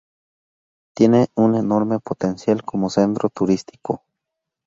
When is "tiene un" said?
0.95-1.53